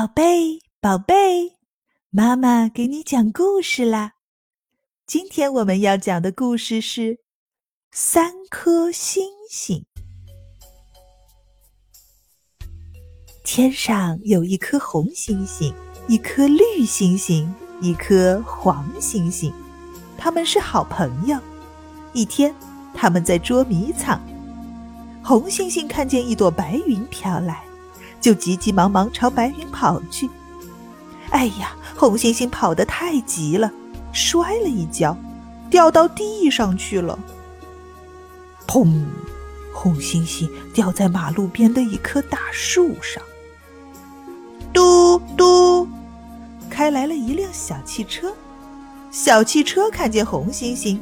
[0.00, 1.58] 宝贝，宝贝，
[2.08, 4.12] 妈妈给你讲故事啦。
[5.06, 7.02] 今天我们要讲的故事是
[7.92, 9.84] 《三颗星星》。
[13.44, 15.74] 天上有一颗红星星，
[16.08, 19.52] 一颗绿星星，一颗黄星星，
[20.16, 21.38] 他们是好朋友。
[22.14, 22.54] 一天，
[22.94, 24.18] 他们在捉迷藏，
[25.22, 27.69] 红星星看见一朵白云飘来。
[28.20, 30.28] 就急急忙忙朝白云跑去。
[31.30, 33.70] 哎呀，红猩猩跑得太急了，
[34.12, 35.16] 摔了一跤，
[35.70, 37.18] 掉到地上去了。
[38.66, 39.04] 砰！
[39.72, 43.22] 红猩猩掉在马路边的一棵大树上。
[44.72, 45.88] 嘟嘟，
[46.68, 48.34] 开来了一辆小汽车。
[49.10, 50.98] 小汽车看见红猩猩，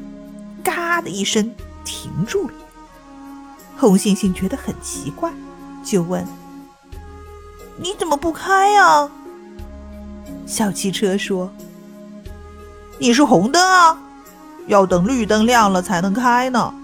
[0.62, 1.52] 嘎的一声
[1.84, 2.54] 停住了。
[3.76, 5.32] 红猩猩觉得很奇怪，
[5.82, 6.24] 就问。
[7.80, 9.08] 你怎么不开呀？
[10.46, 11.50] 小汽车说
[12.98, 14.00] ：“你是红灯啊，
[14.66, 16.74] 要等绿灯亮了才能开呢。”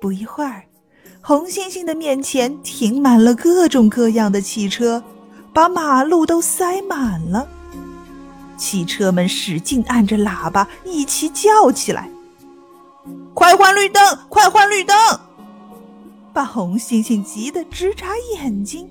[0.00, 0.64] 不一会儿，
[1.22, 5.02] 红猩猩的面前停满了各种各样的汽车，
[5.52, 7.48] 把马路都塞满了。
[8.58, 12.10] 汽车们使劲按着喇叭，一起叫起来
[13.32, 14.18] ：“快换绿灯！
[14.28, 14.96] 快换绿灯！”
[16.34, 18.88] 把红猩猩急得直眨眼睛。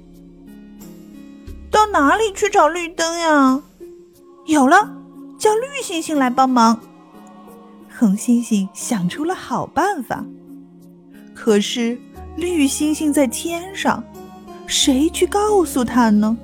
[1.94, 3.61] 哪里去找绿灯呀？
[4.47, 4.91] 有了，
[5.38, 6.80] 叫绿星星来帮忙。
[7.95, 10.25] 红星星想出了好办法，
[11.35, 11.95] 可是
[12.35, 14.03] 绿星星在天上，
[14.66, 16.35] 谁去告诉他呢？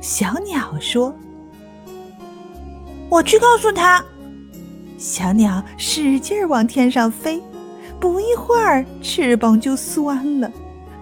[0.00, 1.14] 小鸟说
[3.10, 4.02] ：“我去告诉他。”
[4.96, 7.38] 小鸟使劲儿往天上飞，
[8.00, 10.50] 不一会儿翅膀就酸了，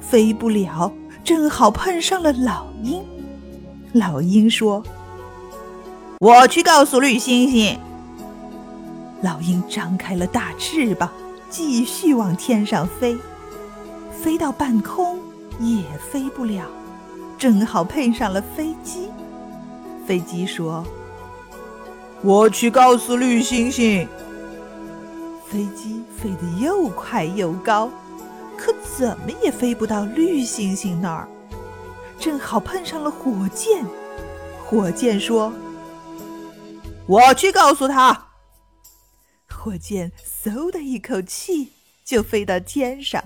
[0.01, 0.93] 飞不了。
[1.23, 3.01] 正好碰上了老鹰，
[3.93, 4.83] 老鹰说
[6.21, 7.77] ：“我去告诉绿猩猩。”
[9.23, 11.11] 老鹰张开了大翅膀，
[11.49, 13.19] 继续往天上飞，
[14.13, 15.19] 飞到半空
[15.59, 16.65] 也飞不了，
[17.37, 19.09] 正好碰上了飞机。
[20.07, 20.85] 飞机说
[22.23, 24.07] ：“我去告诉绿猩猩。”
[25.51, 27.91] 飞机飞得又快又高。
[28.57, 31.27] 可怎么也飞不到绿猩猩那儿，
[32.21, 33.85] 正好碰上了火箭。
[34.67, 35.51] 火箭说
[37.09, 38.27] ：“我去告诉他。”
[39.51, 40.13] 火箭
[40.45, 41.73] 嗖的一口气
[42.05, 43.25] 就飞到天上。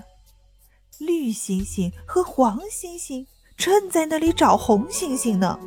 [0.97, 5.59] 绿星星和黄星星正在那里找红星星呢。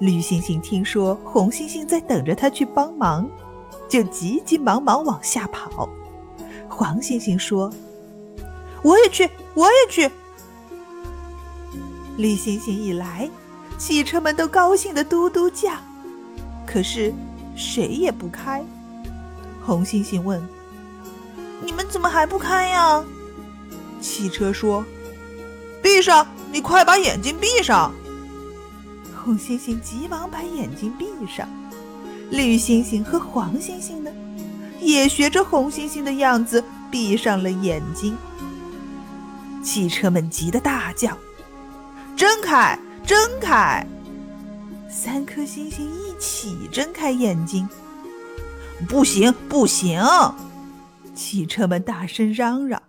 [0.00, 3.28] 绿星星听说红星星在等着他去帮忙，
[3.86, 5.86] 就急急忙忙往下跑。
[6.70, 7.70] 黄星星说。
[8.82, 10.10] 我也去，我也去。
[12.20, 13.30] 绿猩猩一来，
[13.78, 15.70] 汽车们都高兴的嘟嘟叫，
[16.66, 17.14] 可是
[17.56, 18.62] 谁也不开。
[19.64, 20.38] 红猩猩问
[21.64, 23.02] ：“你们怎么还不开呀？”
[24.02, 24.84] 汽车说
[25.82, 27.90] ：“闭上，你快把眼睛闭上。”
[29.16, 31.48] 红猩猩急忙把眼睛闭上。
[32.30, 34.10] 绿猩猩和黄猩猩呢，
[34.78, 38.14] 也学着红猩猩的样子闭上了眼睛。
[39.62, 41.16] 汽车们急得大叫
[42.20, 43.86] ：“睁开，睁开！”
[44.92, 47.66] 三颗星星一起睁开眼睛。
[48.86, 49.98] 不行，不行！
[51.14, 52.82] 汽车们大声嚷嚷：“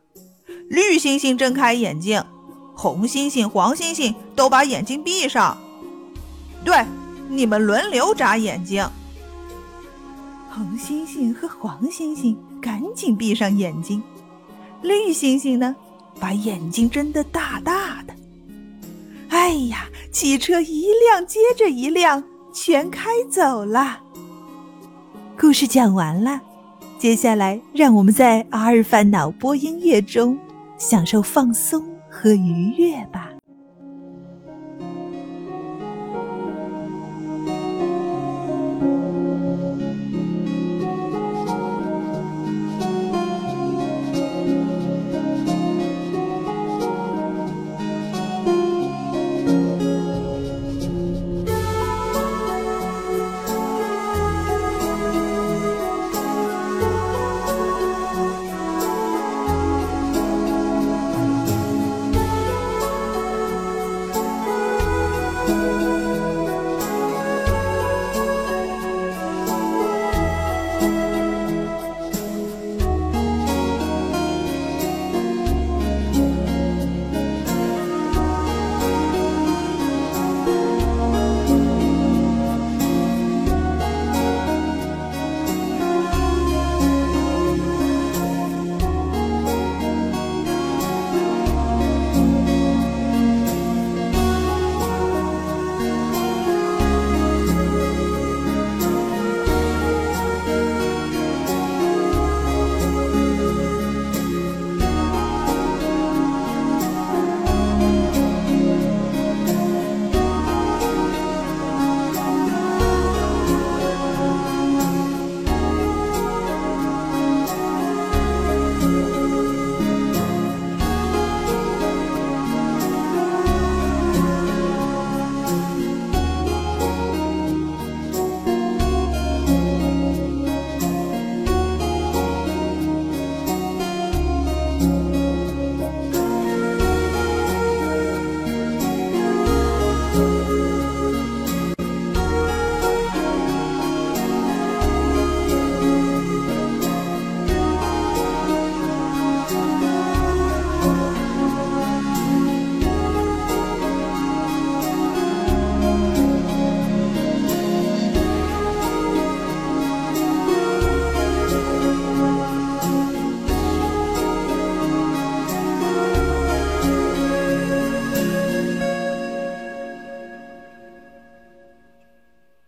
[0.68, 2.22] 绿星星睁开眼睛，
[2.76, 5.58] 红星星、黄星星都把眼睛闭上。
[6.66, 6.86] 对，
[7.30, 8.86] 你们轮流眨眼睛。”
[10.52, 14.04] 红星星和黄星星赶紧闭上眼睛，
[14.82, 15.74] 绿星星呢？
[16.20, 18.01] 把眼睛睁得大大，
[19.52, 19.90] 哎呀！
[20.14, 22.24] 汽车一辆接着一辆，
[22.54, 24.00] 全开走了。
[25.38, 26.40] 故事讲完了，
[26.98, 30.40] 接下来让我们在阿尔法脑波音乐中
[30.78, 33.31] 享受放松和愉悦吧。